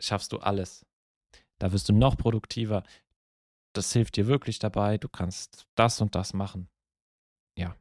schaffst 0.00 0.32
du 0.32 0.38
alles. 0.38 0.84
Da 1.58 1.72
wirst 1.72 1.88
du 1.88 1.92
noch 1.92 2.16
produktiver. 2.16 2.82
Das 3.72 3.92
hilft 3.92 4.16
dir 4.16 4.26
wirklich 4.26 4.58
dabei. 4.58 4.98
Du 4.98 5.08
kannst 5.08 5.66
das 5.74 6.00
und 6.00 6.14
das 6.14 6.32
machen. 6.32 6.68
Ja. 7.58 7.76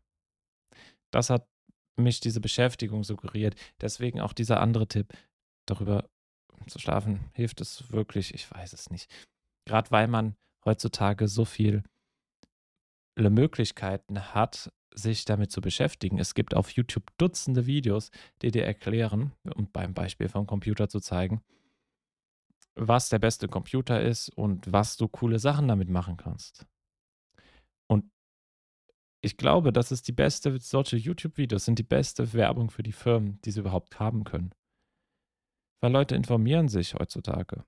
Das 1.12 1.29
hat 1.29 1.48
mich 1.98 2.19
diese 2.19 2.41
Beschäftigung 2.41 3.03
suggeriert. 3.03 3.55
Deswegen 3.81 4.22
auch 4.22 4.34
dieser 4.34 4.60
andere 4.62 4.88
Tipp. 4.88 5.13
Darüber 5.65 6.10
zu 6.67 6.79
schlafen 6.79 7.29
hilft 7.34 7.62
es 7.62 7.91
wirklich. 7.91 8.34
Ich 8.34 8.50
weiß 8.51 8.74
es 8.74 8.89
nicht. 8.89 9.10
Gerade 9.65 9.91
weil 9.91 10.07
man 10.07 10.36
heutzutage 10.65 11.27
so 11.27 11.45
viele 11.45 11.84
Möglichkeiten 13.17 14.34
hat, 14.34 14.72
sich 14.93 15.25
damit 15.25 15.51
zu 15.51 15.62
beschäftigen. 15.62 16.19
Es 16.19 16.34
gibt 16.34 16.53
auf 16.53 16.72
YouTube 16.72 17.05
Dutzende 17.17 17.65
Videos, 17.65 18.12
die 18.41 18.51
dir 18.51 18.65
erklären, 18.65 19.34
um 19.55 19.69
beim 19.72 19.93
Beispiel 19.93 20.29
vom 20.29 20.48
Computer 20.48 20.89
zu 20.89 21.00
zeigen, 21.00 21.41
was 22.75 23.10
der 23.10 23.20
beste 23.20 23.48
Computer 23.48 24.01
ist 24.01 24.29
und 24.29 24.72
was 24.72 24.98
du 24.98 25.08
coole 25.08 25.39
Sachen 25.39 25.67
damit 25.67 25.89
machen 25.89 26.17
kannst. 26.17 26.67
Und 27.88 28.12
ich 29.22 29.38
glaube, 29.38 29.72
das 29.72 29.91
ist 29.91 30.08
die 30.08 30.12
beste, 30.12 30.60
solche 30.60 30.98
YouTube-Videos 30.98 31.65
sind 31.65 31.79
die 31.79 31.84
beste 31.84 32.34
Werbung 32.34 32.70
für 32.70 32.84
die 32.84 32.91
Firmen, 32.91 33.41
die 33.41 33.51
sie 33.51 33.62
überhaupt 33.62 34.00
haben 34.00 34.24
können. 34.24 34.53
Weil 35.82 35.91
Leute 35.91 36.15
informieren 36.15 36.67
sich 36.67 36.94
heutzutage. 36.94 37.65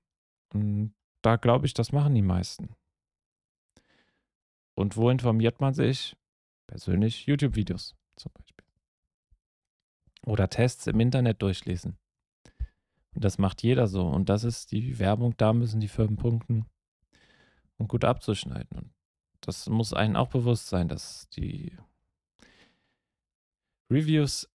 Und 0.52 0.94
da 1.22 1.36
glaube 1.36 1.66
ich, 1.66 1.74
das 1.74 1.92
machen 1.92 2.14
die 2.14 2.22
meisten. 2.22 2.74
Und 4.74 4.96
wo 4.96 5.10
informiert 5.10 5.60
man 5.60 5.74
sich? 5.74 6.16
Persönlich 6.68 7.26
YouTube-Videos 7.26 7.96
zum 8.16 8.32
Beispiel. 8.32 8.66
Oder 10.24 10.48
Tests 10.48 10.86
im 10.86 11.00
Internet 11.00 11.42
durchlesen. 11.42 11.98
Das 13.20 13.38
macht 13.38 13.62
jeder 13.62 13.86
so. 13.86 14.06
Und 14.06 14.28
das 14.28 14.44
ist 14.44 14.72
die 14.72 14.98
Werbung, 14.98 15.36
da 15.36 15.52
müssen 15.52 15.80
die 15.80 15.88
Firmen 15.88 16.16
punkten, 16.16 16.66
um 17.76 17.88
gut 17.88 18.04
abzuschneiden. 18.04 18.78
Und 18.78 18.92
das 19.40 19.68
muss 19.68 19.92
einem 19.92 20.16
auch 20.16 20.28
bewusst 20.28 20.68
sein, 20.68 20.88
dass 20.88 21.28
die 21.30 21.76
Reviews 23.90 24.48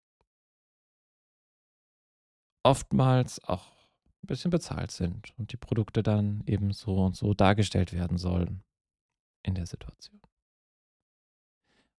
oftmals 2.64 3.44
auch 3.44 3.74
ein 4.24 4.28
bisschen 4.28 4.52
bezahlt 4.52 4.92
sind 4.92 5.34
und 5.38 5.52
die 5.52 5.58
Produkte 5.58 6.02
dann 6.02 6.44
eben 6.46 6.72
so 6.72 6.96
und 7.04 7.16
so 7.16 7.34
dargestellt 7.34 7.92
werden 7.92 8.18
sollen 8.18 8.64
in 9.44 9.56
der 9.56 9.66
Situation. 9.66 10.22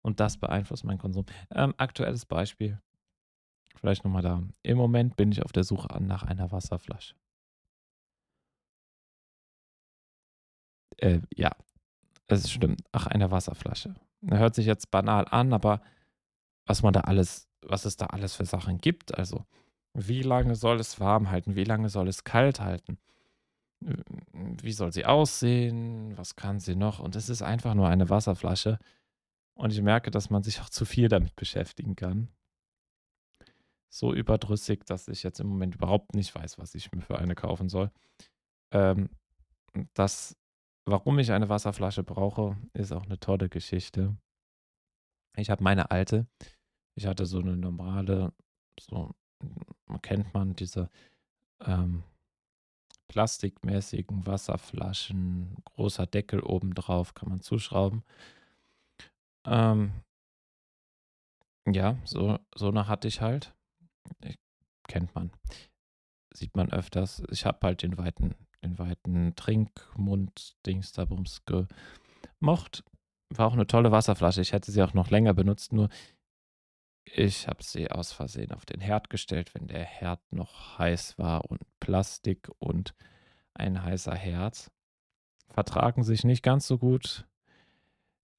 Und 0.01 0.21
das 0.21 0.39
beeinflusst 0.39 0.85
meinen 0.85 0.99
Konsum. 0.99 1.27
Ähm, 1.51 1.75
aktuelles 1.77 2.25
Beispiel. 2.27 2.81
Vielleicht 3.75 4.05
nochmal 4.05 4.23
da. 4.23 4.43
Im 4.63 4.79
Moment 4.79 5.17
bin 5.17 5.33
ich 5.33 5.43
auf 5.45 5.53
der 5.53 5.65
Suche 5.65 5.89
nach 6.03 6.23
einer 6.23 6.53
Wasserflasche. 6.53 7.15
Äh, 10.99 11.21
ja, 11.35 11.51
es 12.29 12.51
stimmt. 12.51 12.83
Ach, 12.93 13.07
eine 13.07 13.31
Wasserflasche. 13.31 13.95
Hört 14.27 14.55
sich 14.55 14.67
jetzt 14.67 14.91
banal 14.91 15.27
an, 15.29 15.53
aber 15.53 15.83
was 16.67 16.83
man 16.83 16.93
da 16.93 17.01
alles, 17.01 17.49
was 17.63 17.85
es 17.85 17.97
da 17.97 18.07
alles 18.07 18.35
für 18.35 18.47
Sachen 18.47 18.79
gibt. 18.79 19.17
Also, 19.19 19.45
wie 19.95 20.23
lange 20.23 20.55
soll 20.55 20.81
es 20.81 21.01
warm 21.01 21.31
halten? 21.31 21.57
Wie 21.57 21.65
lange 21.65 21.89
soll 21.89 22.09
es 22.09 22.25
kalt 22.25 22.61
halten? 22.61 22.99
Wie 24.33 24.73
soll 24.73 24.93
sie 24.93 25.05
aussehen? 25.05 26.17
Was 26.17 26.37
kann 26.37 26.59
sie 26.61 26.75
noch? 26.77 27.01
Und 27.01 27.17
es 27.17 27.29
ist 27.29 27.43
einfach 27.43 27.75
nur 27.75 27.89
eine 27.89 28.09
Wasserflasche 28.09 28.79
und 29.55 29.73
ich 29.73 29.83
merke, 29.83 30.11
dass 30.11 30.31
man 30.31 30.43
sich 30.43 30.61
auch 30.61 30.69
zu 30.69 30.85
viel 30.85 31.09
damit 31.09 31.37
beschäftigen 31.37 31.97
kann. 31.97 32.29
So 33.95 34.13
überdrüssig, 34.13 34.85
dass 34.87 35.07
ich 35.07 35.23
jetzt 35.23 35.39
im 35.39 35.47
Moment 35.47 35.77
überhaupt 35.77 36.17
nicht 36.17 36.35
weiß, 36.35 36.59
was 36.59 36.75
ich 36.75 36.91
mir 36.91 37.01
für 37.01 37.17
eine 37.17 37.37
kaufen 37.37 37.69
soll. 37.69 37.93
Ähm, 38.73 39.09
das, 39.95 40.37
warum 40.85 41.17
ich 41.21 41.31
eine 41.31 41.49
Wasserflasche 41.49 42.03
brauche, 42.03 42.57
ist 42.73 42.91
auch 42.91 43.05
eine 43.05 43.21
tolle 43.21 43.49
Geschichte. 43.49 44.17
Ich 45.37 45.49
habe 45.49 45.63
meine 45.63 45.93
alte. 45.93 46.27
Ich 46.97 47.07
hatte 47.07 47.25
so 47.25 47.39
eine 47.39 47.57
normale, 47.57 48.33
so 48.81 49.15
kennt 50.03 50.35
man 50.35 50.57
diese 50.57 50.91
ähm, 51.61 52.03
plastikmäßigen 53.07 54.27
Wasserflaschen, 54.27 55.55
großer 55.67 56.07
Deckel 56.07 56.41
oben 56.41 56.75
drauf, 56.75 57.15
kann 57.15 57.29
man 57.29 57.43
zuschrauben. 57.43 58.03
Ähm, 59.47 59.93
ja, 61.73 61.97
so, 62.05 62.41
so 62.57 62.69
eine 62.71 62.89
hatte 62.89 63.07
ich 63.07 63.21
halt. 63.21 63.55
Kennt 64.89 65.15
man. 65.15 65.31
Sieht 66.33 66.57
man 66.57 66.73
öfters. 66.73 67.23
Ich 67.31 67.47
habe 67.47 67.59
halt 67.63 67.83
den 67.83 67.97
weiten, 67.97 68.35
den 68.63 68.79
weiten 68.79 69.35
Trinkmund-Dings 69.37 70.93
da 70.93 71.05
bums 71.05 71.43
gemocht. 71.47 72.85
War 73.31 73.47
auch 73.47 73.55
eine 73.55 73.67
tolle 73.67 73.93
Wasserflasche. 73.93 74.41
Ich 74.41 74.53
hätte 74.53 74.71
sie 74.71 74.83
auch 74.83 74.95
noch 74.95 75.11
länger 75.11 75.35
benutzt, 75.35 75.73
nur 75.73 75.89
ich 77.05 77.49
habe 77.49 77.63
sie 77.63 77.91
aus 77.91 78.13
Versehen 78.13 78.53
auf 78.53 78.65
den 78.65 78.81
Herd 78.81 79.11
gestellt, 79.11 79.55
wenn 79.55 79.67
der 79.69 79.85
Herd 79.85 80.21
noch 80.33 80.79
heiß 80.79 81.19
war 81.19 81.51
und 81.51 81.61
Plastik 81.81 82.51
und 82.59 82.95
ein 83.53 83.83
heißer 83.83 84.15
Herd 84.15 84.71
vertragen 85.49 86.03
sich 86.03 86.25
nicht 86.25 86.43
ganz 86.43 86.67
so 86.67 86.79
gut. 86.79 87.27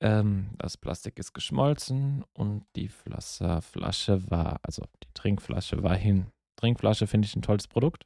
Ähm, 0.06 0.52
das 0.60 0.78
Plastik 0.78 1.18
ist 1.18 1.34
geschmolzen 1.34 2.24
und 2.34 2.64
die 2.76 2.92
Wasserflasche 3.06 4.30
war, 4.30 4.60
also 4.62 4.84
die 5.04 5.12
Trinkflasche 5.16 5.82
war 5.82 5.96
hin. 5.96 6.28
Trinkflasche 6.58 7.08
finde 7.08 7.26
ich 7.26 7.36
ein 7.36 7.42
tolles 7.42 7.68
Produkt. 7.68 8.06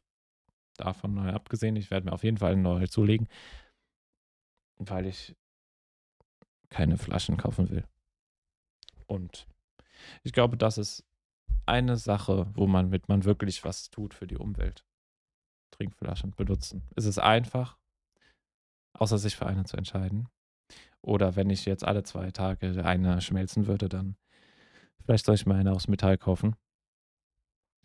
Davon 0.78 1.14
neu 1.14 1.30
abgesehen, 1.34 1.76
ich 1.76 1.92
werde 1.92 2.06
mir 2.06 2.14
auf 2.14 2.24
jeden 2.24 2.38
Fall 2.38 2.54
eine 2.54 2.62
neue 2.62 2.88
zulegen, 2.88 3.28
weil 4.78 5.08
ich 5.08 5.36
keine 6.70 6.98
Flaschen 6.98 7.36
kaufen 7.36 7.70
will. 7.70 7.84
Und 9.06 9.46
ich 10.24 10.32
glaube, 10.32 10.56
das 10.56 10.78
ist 10.78 11.04
eine 11.66 11.98
Sache, 11.98 12.50
wo 12.54 12.66
man 12.66 12.88
mit 12.88 13.10
man 13.10 13.26
wirklich 13.26 13.66
was 13.66 13.90
tut 13.90 14.14
für 14.14 14.26
die 14.26 14.38
Umwelt. 14.38 14.86
Trinkflaschen 15.72 16.32
benutzen. 16.32 16.82
Es 16.96 17.04
ist 17.04 17.20
einfach, 17.20 17.78
außer 18.94 19.18
sich 19.18 19.36
für 19.36 19.48
eine 19.48 19.66
zu 19.66 19.76
entscheiden. 19.76 20.30
Oder 21.02 21.36
wenn 21.36 21.50
ich 21.50 21.66
jetzt 21.66 21.86
alle 21.86 22.04
zwei 22.04 22.32
Tage 22.32 22.84
eine 22.86 23.22
schmelzen 23.22 23.68
würde, 23.68 23.90
dann 23.90 24.16
vielleicht 25.06 25.26
soll 25.26 25.36
ich 25.36 25.46
mir 25.46 25.56
eine 25.56 25.72
aus 25.72 25.88
Metall 25.88 26.18
kaufen. 26.18 26.56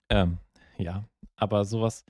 Ähm, 0.08 0.38
ja, 0.76 1.04
aber 1.36 1.64
sowas, 1.64 2.04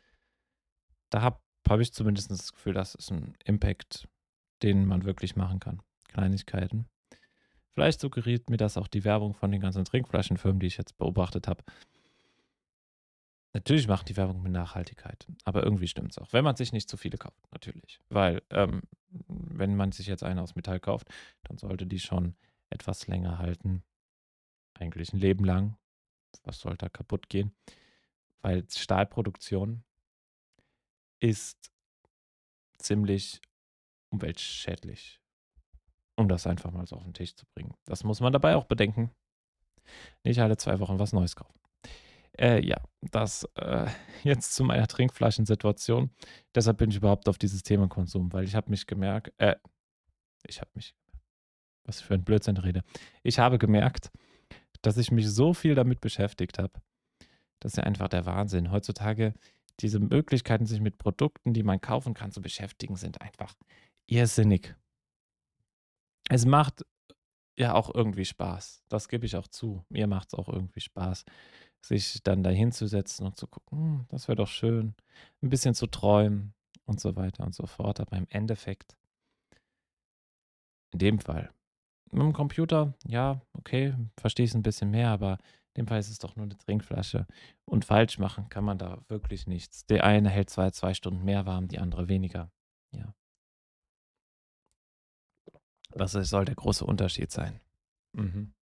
da 1.11 1.23
habe 1.23 1.38
hab 1.69 1.81
ich 1.81 1.93
zumindest 1.93 2.31
das 2.31 2.52
Gefühl, 2.52 2.75
das 2.75 2.95
ist 2.95 3.11
ein 3.11 3.35
Impact, 3.45 4.09
den 4.62 4.87
man 4.87 5.04
wirklich 5.04 5.37
machen 5.37 5.61
kann. 5.61 5.83
Kleinigkeiten. 6.09 6.87
Vielleicht 7.75 8.00
suggeriert 8.00 8.50
mir 8.50 8.57
das 8.57 8.76
auch 8.76 8.87
die 8.87 9.04
Werbung 9.04 9.35
von 9.35 9.50
den 9.50 9.61
ganzen 9.61 9.85
Trinkflaschenfirmen, 9.85 10.61
die 10.61 10.69
ich 10.69 10.76
jetzt 10.76 10.97
beobachtet 10.97 11.49
habe. 11.49 11.64
Natürlich 13.54 13.87
macht 13.87 14.08
die 14.08 14.16
Werbung 14.16 14.42
mit 14.42 14.50
Nachhaltigkeit, 14.50 15.28
aber 15.44 15.62
irgendwie 15.62 15.87
stimmt 15.87 16.11
es 16.11 16.18
auch. 16.18 16.32
Wenn 16.32 16.42
man 16.42 16.56
sich 16.56 16.73
nicht 16.73 16.88
zu 16.88 16.96
viele 16.96 17.18
kauft, 17.18 17.40
natürlich. 17.52 18.00
Weil, 18.08 18.42
ähm, 18.50 18.82
wenn 19.28 19.76
man 19.76 19.92
sich 19.92 20.08
jetzt 20.08 20.25
eine 20.25 20.42
aus 20.42 20.56
Metall 20.56 20.80
kauft, 20.80 21.08
dann 21.44 21.56
sollte 21.56 21.87
die 21.87 22.00
schon 22.00 22.34
etwas 22.68 23.06
länger 23.06 23.38
halten. 23.38 23.84
Eigentlich 24.75 25.12
ein 25.12 25.20
Leben 25.20 25.44
lang. 25.44 25.76
Was 26.42 26.58
soll 26.58 26.76
da 26.76 26.88
kaputt 26.88 27.28
gehen? 27.28 27.54
Weil 28.42 28.66
Stahlproduktion 28.68 29.84
ist 31.20 31.70
ziemlich 32.78 33.40
umweltschädlich. 34.11 35.20
Um 36.16 36.28
das 36.28 36.49
einfach 36.49 36.73
mal 36.73 36.87
so 36.88 36.96
auf 36.96 37.04
den 37.04 37.14
Tisch 37.14 37.37
zu 37.37 37.46
bringen. 37.54 37.75
Das 37.84 38.02
muss 38.02 38.20
man 38.20 38.32
dabei 38.32 38.56
auch 38.56 38.64
bedenken. 38.64 39.12
Nicht 40.25 40.40
alle 40.40 40.56
zwei 40.56 40.80
Wochen 40.80 40.99
was 40.99 41.12
Neues 41.12 41.37
kaufen. 41.37 41.63
Äh, 42.38 42.67
ja, 42.67 42.76
das 43.00 43.49
äh, 43.55 43.87
jetzt 44.25 44.55
zu 44.55 44.64
meiner 44.64 44.87
Trinkflaschensituation. 44.87 46.11
Deshalb 46.55 46.79
bin 46.79 46.91
ich 46.91 46.97
überhaupt 46.97 47.29
auf 47.29 47.38
dieses 47.38 47.62
Thema 47.62 47.88
Konsum, 47.88 48.33
weil 48.33 48.45
ich 48.45 48.55
habe 48.55 48.71
mich 48.71 48.87
gemerkt, 48.87 49.33
äh, 49.38 49.57
ich 50.47 50.61
habe 50.61 50.71
mich, 50.75 50.95
was 51.85 52.00
für 52.00 52.14
ein 52.14 52.25
Blödsinn 52.25 52.57
rede. 52.57 52.83
Ich 53.23 53.38
habe 53.38 53.59
gemerkt, 53.59 54.11
dass 54.83 54.99
ich 54.99 55.11
mich 55.11 55.29
so 55.31 55.55
viel 55.55 55.75
damit 55.75 56.00
beschäftigt 56.00 56.59
habe. 56.59 56.73
Das 57.61 57.73
ist 57.73 57.76
ja 57.76 57.85
einfach 57.85 58.09
der 58.09 58.26
Wahnsinn. 58.26 58.71
Heutzutage 58.71 59.33
diese 59.81 59.99
Möglichkeiten, 59.99 60.67
sich 60.67 60.81
mit 60.81 60.99
Produkten, 60.99 61.55
die 61.55 61.62
man 61.62 61.81
kaufen 61.81 62.14
kann, 62.14 62.31
zu 62.31 62.43
beschäftigen, 62.43 62.97
sind 62.97 63.21
einfach 63.23 63.55
irrsinnig. 64.07 64.75
Es 66.29 66.45
macht 66.45 66.85
ja 67.57 67.75
auch 67.75 67.95
irgendwie 67.95 68.25
Spaß. 68.25 68.83
Das 68.88 69.09
gebe 69.09 69.25
ich 69.26 69.37
auch 69.37 69.49
zu. 69.49 69.85
Mir 69.88 70.07
macht 70.07 70.29
es 70.29 70.35
auch 70.35 70.49
irgendwie 70.49 70.81
Spaß 70.81 71.25
sich 71.88 72.23
dann 72.23 72.43
dahin 72.43 72.73
zu 72.73 72.87
setzen 72.87 73.26
und 73.26 73.37
zu 73.37 73.47
gucken, 73.47 73.79
hm, 73.79 74.07
das 74.09 74.29
wäre 74.29 74.37
doch 74.37 74.49
schön, 74.49 74.95
ein 75.43 75.50
bisschen 75.50 75.75
zu 75.75 75.87
träumen 75.87 76.55
und 76.87 77.00
so 77.00 77.17
weiter 77.17 77.45
und 77.45 77.55
so 77.55 77.67
fort. 77.67 78.00
Aber 78.00 78.17
im 78.17 78.26
Endeffekt, 78.31 78.97
in 80.93 80.99
dem 80.99 81.19
Fall, 81.19 81.53
mit 82.11 82.23
dem 82.23 82.33
Computer, 82.33 82.95
ja, 83.07 83.41
okay, 83.55 83.95
verstehe 84.17 84.45
ich 84.45 84.50
es 84.50 84.55
ein 84.55 84.62
bisschen 84.62 84.91
mehr, 84.91 85.11
aber 85.11 85.38
in 85.75 85.83
dem 85.83 85.88
Fall 85.88 85.99
ist 85.99 86.11
es 86.11 86.21
doch 86.21 86.37
nur 86.37 86.45
eine 86.45 86.57
Trinkflasche. 86.57 87.26
Und 87.64 87.85
falsch 87.85 88.19
machen 88.19 88.49
kann 88.49 88.64
man 88.64 88.79
da 88.79 89.03
wirklich 89.09 89.47
nichts. 89.47 89.87
Der 89.87 90.05
eine 90.05 90.31
hält 90.31 90.50
zwar 90.50 90.73
zwei 90.73 90.95
Stunden 90.95 91.25
mehr 91.25 91.47
warm, 91.47 91.67
die 91.67 91.81
andere 91.81 92.09
weniger. 92.09 92.50
Ja. 92.93 93.14
Was 95.91 96.12
soll 96.12 96.45
der 96.45 96.55
große 96.55 96.85
Unterschied 96.85 97.33
sein? 97.33 97.61
Mhm. 98.12 98.55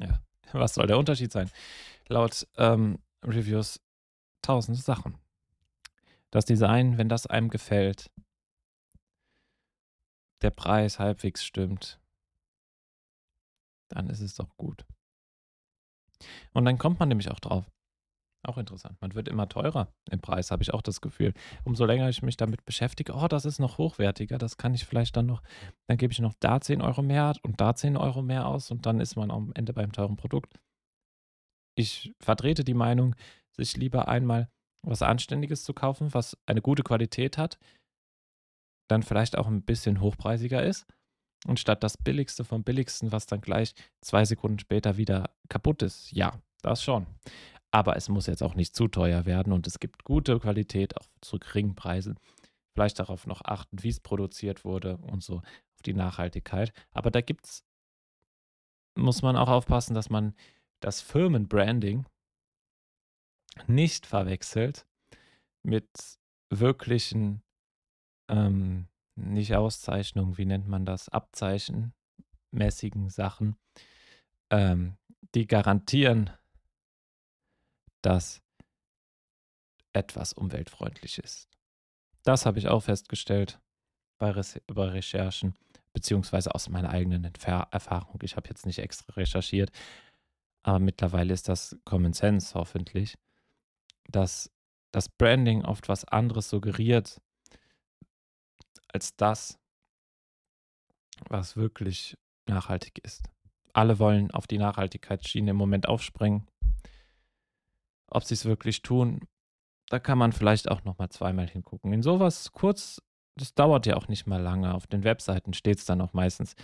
Ja. 0.00 0.20
Was 0.52 0.74
soll 0.74 0.86
der 0.86 0.98
Unterschied 0.98 1.32
sein? 1.32 1.50
Laut 2.08 2.46
ähm, 2.56 2.98
Reviews 3.24 3.80
tausend 4.42 4.78
Sachen. 4.78 5.18
Das 6.30 6.44
Design, 6.44 6.98
wenn 6.98 7.08
das 7.08 7.26
einem 7.26 7.48
gefällt, 7.48 8.10
der 10.42 10.50
Preis 10.50 10.98
halbwegs 10.98 11.44
stimmt, 11.44 12.00
dann 13.88 14.08
ist 14.08 14.20
es 14.20 14.34
doch 14.34 14.56
gut. 14.56 14.84
Und 16.52 16.64
dann 16.64 16.78
kommt 16.78 16.98
man 16.98 17.08
nämlich 17.08 17.30
auch 17.30 17.40
drauf. 17.40 17.70
Auch 18.44 18.56
interessant. 18.56 19.00
Man 19.00 19.14
wird 19.14 19.26
immer 19.26 19.48
teurer 19.48 19.92
im 20.10 20.20
Preis, 20.20 20.50
habe 20.50 20.62
ich 20.62 20.72
auch 20.72 20.82
das 20.82 21.00
Gefühl. 21.00 21.34
Umso 21.64 21.84
länger 21.84 22.08
ich 22.08 22.22
mich 22.22 22.36
damit 22.36 22.64
beschäftige, 22.64 23.14
oh, 23.14 23.26
das 23.26 23.44
ist 23.44 23.58
noch 23.58 23.78
hochwertiger, 23.78 24.38
das 24.38 24.56
kann 24.56 24.74
ich 24.74 24.86
vielleicht 24.86 25.16
dann 25.16 25.26
noch, 25.26 25.42
dann 25.88 25.98
gebe 25.98 26.12
ich 26.12 26.20
noch 26.20 26.34
da 26.38 26.60
10 26.60 26.80
Euro 26.80 27.02
mehr 27.02 27.34
und 27.42 27.60
da 27.60 27.74
10 27.74 27.96
Euro 27.96 28.22
mehr 28.22 28.46
aus 28.46 28.70
und 28.70 28.86
dann 28.86 29.00
ist 29.00 29.16
man 29.16 29.32
am 29.32 29.52
Ende 29.54 29.72
beim 29.72 29.90
teuren 29.92 30.16
Produkt. 30.16 30.54
Ich 31.78 32.12
vertrete 32.18 32.64
die 32.64 32.74
Meinung, 32.74 33.14
sich 33.52 33.76
lieber 33.76 34.08
einmal 34.08 34.50
was 34.82 35.00
Anständiges 35.00 35.62
zu 35.62 35.74
kaufen, 35.74 36.12
was 36.12 36.36
eine 36.44 36.60
gute 36.60 36.82
Qualität 36.82 37.38
hat, 37.38 37.56
dann 38.88 39.04
vielleicht 39.04 39.38
auch 39.38 39.46
ein 39.46 39.62
bisschen 39.62 40.00
hochpreisiger 40.00 40.60
ist. 40.60 40.86
Und 41.46 41.60
statt 41.60 41.84
das 41.84 41.96
Billigste 41.96 42.44
vom 42.44 42.64
Billigsten, 42.64 43.12
was 43.12 43.26
dann 43.26 43.40
gleich 43.40 43.74
zwei 44.00 44.24
Sekunden 44.24 44.58
später 44.58 44.96
wieder 44.96 45.30
kaputt 45.48 45.82
ist. 45.82 46.10
Ja, 46.10 46.42
das 46.62 46.82
schon. 46.82 47.06
Aber 47.70 47.94
es 47.94 48.08
muss 48.08 48.26
jetzt 48.26 48.42
auch 48.42 48.56
nicht 48.56 48.74
zu 48.74 48.88
teuer 48.88 49.24
werden 49.24 49.52
und 49.52 49.68
es 49.68 49.78
gibt 49.78 50.02
gute 50.02 50.40
Qualität 50.40 50.96
auch 50.96 51.06
zu 51.20 51.38
geringen 51.38 51.76
Preisen. 51.76 52.18
Vielleicht 52.74 52.98
darauf 52.98 53.28
noch 53.28 53.42
achten, 53.44 53.84
wie 53.84 53.90
es 53.90 54.00
produziert 54.00 54.64
wurde 54.64 54.96
und 54.96 55.22
so 55.22 55.36
auf 55.36 55.82
die 55.84 55.94
Nachhaltigkeit. 55.94 56.72
Aber 56.90 57.12
da 57.12 57.20
gibt 57.20 57.46
es, 57.46 57.64
muss 58.96 59.22
man 59.22 59.36
auch 59.36 59.48
aufpassen, 59.48 59.94
dass 59.94 60.10
man 60.10 60.34
das 60.80 61.00
Firmenbranding 61.00 62.06
nicht 63.66 64.06
verwechselt 64.06 64.86
mit 65.62 65.88
wirklichen, 66.50 67.42
ähm, 68.28 68.88
nicht 69.16 69.54
Auszeichnungen, 69.54 70.38
wie 70.38 70.46
nennt 70.46 70.68
man 70.68 70.84
das, 70.84 71.08
Abzeichenmäßigen 71.08 73.10
Sachen, 73.10 73.56
ähm, 74.50 74.96
die 75.34 75.46
garantieren, 75.46 76.30
dass 78.02 78.42
etwas 79.92 80.32
umweltfreundlich 80.32 81.18
ist. 81.18 81.48
Das 82.22 82.46
habe 82.46 82.58
ich 82.58 82.68
auch 82.68 82.84
festgestellt 82.84 83.60
bei, 84.18 84.30
Re 84.30 84.42
bei 84.66 84.88
Recherchen, 84.88 85.54
beziehungsweise 85.92 86.54
aus 86.54 86.68
meiner 86.68 86.90
eigenen 86.90 87.24
Erfahrung. 87.24 88.20
Ich 88.22 88.36
habe 88.36 88.48
jetzt 88.48 88.66
nicht 88.66 88.78
extra 88.78 89.12
recherchiert, 89.14 89.72
aber 90.68 90.80
mittlerweile 90.80 91.32
ist 91.32 91.48
das 91.48 91.78
Common 91.86 92.12
Sense 92.12 92.52
hoffentlich, 92.52 93.16
dass 94.10 94.52
das 94.92 95.08
Branding 95.08 95.64
oft 95.64 95.88
was 95.88 96.04
anderes 96.04 96.50
suggeriert 96.50 97.22
als 98.92 99.16
das, 99.16 99.58
was 101.30 101.56
wirklich 101.56 102.18
nachhaltig 102.46 102.98
ist. 103.02 103.22
Alle 103.72 103.98
wollen 103.98 104.30
auf 104.30 104.46
die 104.46 104.58
Nachhaltigkeitsschiene 104.58 105.52
im 105.52 105.56
Moment 105.56 105.88
aufspringen. 105.88 106.46
Ob 108.10 108.24
sie 108.24 108.34
es 108.34 108.44
wirklich 108.44 108.82
tun, 108.82 109.26
da 109.88 109.98
kann 109.98 110.18
man 110.18 110.32
vielleicht 110.32 110.70
auch 110.70 110.84
noch 110.84 110.98
mal 110.98 111.08
zweimal 111.08 111.48
hingucken. 111.48 111.94
In 111.94 112.02
sowas 112.02 112.52
kurz, 112.52 113.00
das 113.36 113.54
dauert 113.54 113.86
ja 113.86 113.96
auch 113.96 114.08
nicht 114.08 114.26
mal 114.26 114.42
lange. 114.42 114.74
Auf 114.74 114.86
den 114.86 115.02
Webseiten 115.02 115.54
steht 115.54 115.78
es 115.78 115.86
dann 115.86 116.02
auch 116.02 116.12
meistens, 116.12 116.56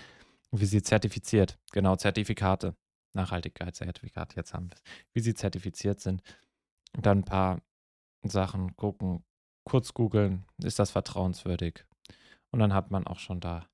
wie 0.51 0.67
sie 0.67 0.83
zertifiziert. 0.83 1.59
Genau, 1.73 1.97
Zertifikate. 1.97 2.77
Nachhaltigkeitszertifikat, 3.15 4.37
jetzt 4.37 4.55
haben 4.55 4.71
wir. 4.71 4.77
Wie 5.13 5.21
sie 5.21 5.35
zertifiziert 5.35 6.01
sind. 6.01 6.23
Und 6.97 7.07
dann 7.07 7.19
ein 7.19 7.25
paar 7.25 7.61
Sachen 8.23 8.77
gucken, 8.77 9.25
kurz 9.65 9.95
googeln, 9.95 10.45
ist 10.63 10.79
das 10.79 10.91
vertrauenswürdig? 10.91 11.85
Und 12.51 12.61
dann 12.61 12.73
hat 12.73 12.91
man 12.91 13.07
auch 13.07 13.19
schon 13.19 13.41
da 13.41 13.69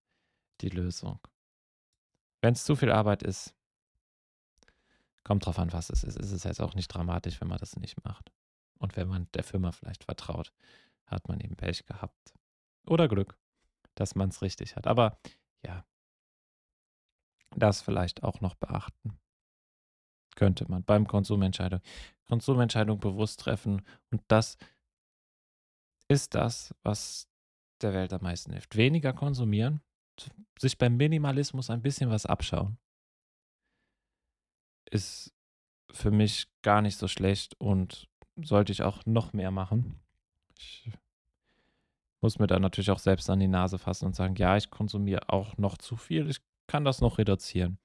die 0.60 0.68
Lösung. 0.68 1.18
Wenn 2.42 2.54
es 2.54 2.64
zu 2.64 2.76
viel 2.76 2.90
Arbeit 2.90 3.22
ist, 3.22 3.54
Kommt 5.24 5.46
drauf 5.46 5.58
an, 5.58 5.72
was 5.72 5.90
es 5.90 6.02
ist. 6.02 6.16
Es 6.16 6.32
ist 6.32 6.44
jetzt 6.44 6.60
auch 6.60 6.74
nicht 6.74 6.88
dramatisch, 6.88 7.40
wenn 7.40 7.48
man 7.48 7.58
das 7.58 7.76
nicht 7.76 8.02
macht. 8.04 8.32
Und 8.78 8.96
wenn 8.96 9.08
man 9.08 9.28
der 9.34 9.44
Firma 9.44 9.72
vielleicht 9.72 10.04
vertraut, 10.04 10.52
hat 11.06 11.28
man 11.28 11.40
eben 11.40 11.56
Pech 11.56 11.84
gehabt. 11.84 12.34
Oder 12.86 13.08
Glück, 13.08 13.38
dass 13.94 14.14
man 14.14 14.30
es 14.30 14.42
richtig 14.42 14.76
hat. 14.76 14.86
Aber 14.86 15.18
ja, 15.64 15.84
das 17.54 17.82
vielleicht 17.82 18.22
auch 18.22 18.40
noch 18.40 18.54
beachten. 18.54 19.18
Könnte 20.40 20.64
man 20.70 20.82
beim 20.82 21.06
Konsumentscheidung. 21.06 21.80
Konsumentscheidung 22.26 22.98
bewusst 22.98 23.40
treffen. 23.40 23.82
Und 24.10 24.22
das 24.28 24.56
ist 26.08 26.34
das, 26.34 26.74
was 26.82 27.28
der 27.82 27.92
Welt 27.92 28.12
am 28.12 28.22
meisten 28.22 28.52
hilft. 28.52 28.76
Weniger 28.76 29.12
konsumieren, 29.12 29.80
sich 30.58 30.78
beim 30.78 30.96
Minimalismus 30.96 31.70
ein 31.70 31.82
bisschen 31.82 32.10
was 32.10 32.26
abschauen 32.26 32.78
ist 34.90 35.32
für 35.90 36.10
mich 36.10 36.48
gar 36.62 36.82
nicht 36.82 36.98
so 36.98 37.08
schlecht 37.08 37.54
und 37.58 38.08
sollte 38.36 38.72
ich 38.72 38.82
auch 38.82 39.04
noch 39.06 39.32
mehr 39.32 39.50
machen. 39.50 40.00
Ich 40.58 40.90
muss 42.20 42.38
mir 42.38 42.46
da 42.46 42.58
natürlich 42.58 42.90
auch 42.90 42.98
selbst 42.98 43.30
an 43.30 43.40
die 43.40 43.48
Nase 43.48 43.78
fassen 43.78 44.06
und 44.06 44.14
sagen, 44.14 44.34
ja, 44.36 44.56
ich 44.56 44.70
konsumiere 44.70 45.28
auch 45.30 45.56
noch 45.56 45.78
zu 45.78 45.96
viel, 45.96 46.28
ich 46.28 46.40
kann 46.66 46.84
das 46.84 47.00
noch 47.00 47.18
reduzieren. 47.18 47.78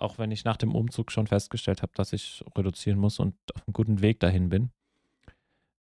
Auch 0.00 0.18
wenn 0.18 0.30
ich 0.30 0.44
nach 0.44 0.56
dem 0.56 0.74
Umzug 0.74 1.12
schon 1.12 1.26
festgestellt 1.26 1.82
habe, 1.82 1.92
dass 1.94 2.12
ich 2.12 2.44
reduzieren 2.56 2.98
muss 2.98 3.18
und 3.18 3.34
auf 3.54 3.66
einem 3.66 3.72
guten 3.72 4.00
Weg 4.00 4.20
dahin 4.20 4.48
bin. 4.48 4.70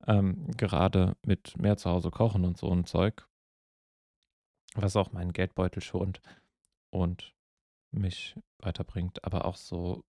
Ähm, 0.05 0.47
gerade 0.57 1.15
mit 1.25 1.57
mehr 1.57 1.77
zu 1.77 1.89
Hause 1.89 2.11
kochen 2.11 2.45
und 2.45 2.57
so 2.57 2.71
ein 2.71 2.85
Zeug, 2.85 3.27
was 4.75 4.95
auch 4.95 5.11
meinen 5.11 5.33
Geldbeutel 5.33 5.81
schont 5.81 6.21
und 6.91 7.33
mich 7.91 8.35
weiterbringt, 8.59 9.23
aber 9.23 9.45
auch 9.45 9.55
so 9.55 10.03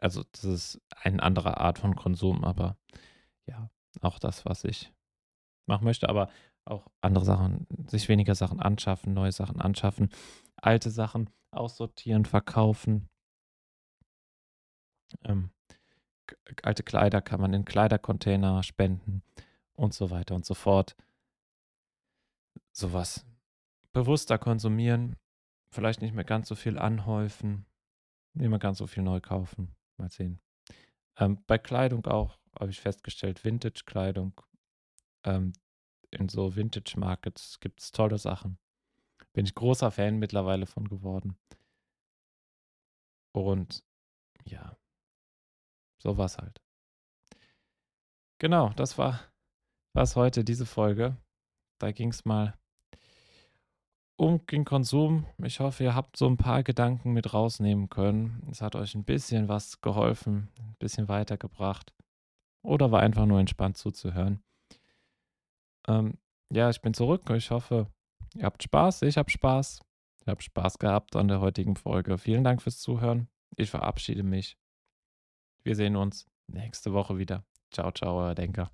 also 0.00 0.24
das 0.32 0.44
ist 0.44 0.80
eine 1.02 1.22
andere 1.22 1.58
Art 1.58 1.78
von 1.78 1.94
Konsum, 1.94 2.44
aber 2.44 2.76
ja, 3.46 3.70
auch 4.00 4.18
das, 4.18 4.44
was 4.44 4.64
ich 4.64 4.92
machen 5.66 5.84
möchte, 5.84 6.08
aber 6.08 6.30
auch 6.64 6.86
andere 7.00 7.24
Sachen, 7.24 7.66
sich 7.86 8.08
weniger 8.08 8.34
Sachen 8.34 8.60
anschaffen, 8.60 9.12
neue 9.12 9.32
Sachen 9.32 9.60
anschaffen, 9.60 10.10
alte 10.56 10.90
Sachen 10.90 11.30
aussortieren, 11.52 12.24
verkaufen. 12.24 13.08
Ähm, 15.24 15.50
alte 16.62 16.82
Kleider 16.82 17.20
kann 17.20 17.40
man 17.40 17.52
in 17.52 17.64
Kleidercontainer 17.64 18.62
spenden 18.62 19.22
und 19.74 19.94
so 19.94 20.10
weiter 20.10 20.34
und 20.34 20.44
so 20.44 20.54
fort. 20.54 20.96
Sowas 22.72 23.26
bewusster 23.92 24.38
konsumieren, 24.38 25.16
vielleicht 25.70 26.02
nicht 26.02 26.14
mehr 26.14 26.24
ganz 26.24 26.48
so 26.48 26.54
viel 26.54 26.78
anhäufen, 26.78 27.66
nicht 28.34 28.48
mehr 28.48 28.58
ganz 28.58 28.78
so 28.78 28.86
viel 28.86 29.02
neu 29.02 29.20
kaufen. 29.20 29.74
Mal 29.96 30.10
sehen. 30.10 30.40
Ähm, 31.16 31.42
bei 31.46 31.58
Kleidung 31.58 32.06
auch 32.06 32.38
habe 32.58 32.70
ich 32.70 32.80
festgestellt, 32.80 33.44
Vintage-Kleidung. 33.44 34.40
Ähm, 35.24 35.52
in 36.10 36.28
so 36.28 36.56
Vintage-Markets 36.56 37.60
gibt 37.60 37.80
es 37.80 37.92
tolle 37.92 38.18
Sachen. 38.18 38.58
Bin 39.32 39.44
ich 39.44 39.54
großer 39.54 39.90
Fan 39.90 40.18
mittlerweile 40.18 40.66
von 40.66 40.88
geworden. 40.88 41.36
Und 43.32 43.84
ja, 44.44 44.76
so 46.02 46.16
war 46.16 46.26
es 46.26 46.38
halt. 46.38 46.60
Genau, 48.38 48.70
das 48.76 48.98
war 48.98 49.20
was 49.92 50.16
heute, 50.16 50.44
diese 50.44 50.66
Folge. 50.66 51.16
Da 51.78 51.92
ging 51.92 52.10
es 52.10 52.24
mal 52.24 52.54
um 54.16 54.44
den 54.46 54.64
Konsum. 54.64 55.26
Ich 55.42 55.60
hoffe, 55.60 55.84
ihr 55.84 55.94
habt 55.94 56.16
so 56.16 56.26
ein 56.26 56.36
paar 56.36 56.62
Gedanken 56.62 57.12
mit 57.12 57.32
rausnehmen 57.32 57.88
können. 57.88 58.46
Es 58.50 58.60
hat 58.60 58.76
euch 58.76 58.94
ein 58.94 59.04
bisschen 59.04 59.48
was 59.48 59.80
geholfen, 59.80 60.48
ein 60.58 60.76
bisschen 60.78 61.08
weitergebracht. 61.08 61.94
Oder 62.62 62.90
war 62.92 63.00
einfach 63.00 63.26
nur 63.26 63.40
entspannt 63.40 63.78
zuzuhören. 63.78 64.42
Ähm, 65.88 66.18
ja, 66.52 66.68
ich 66.68 66.82
bin 66.82 66.94
zurück. 66.94 67.28
Ich 67.30 67.50
hoffe, 67.50 67.86
ihr 68.34 68.44
habt 68.44 68.62
Spaß. 68.62 69.02
Ich 69.02 69.16
habe 69.16 69.30
Spaß. 69.30 69.80
Ich 70.20 70.28
habe 70.28 70.42
Spaß 70.42 70.78
gehabt 70.78 71.16
an 71.16 71.28
der 71.28 71.40
heutigen 71.40 71.76
Folge. 71.76 72.18
Vielen 72.18 72.44
Dank 72.44 72.60
fürs 72.60 72.78
Zuhören. 72.78 73.28
Ich 73.56 73.70
verabschiede 73.70 74.22
mich. 74.22 74.58
Wir 75.62 75.76
sehen 75.76 75.96
uns 75.96 76.26
nächste 76.46 76.92
Woche 76.92 77.18
wieder. 77.18 77.44
Ciao, 77.70 77.90
ciao, 77.92 78.18
euer 78.18 78.34
Denker. 78.34 78.70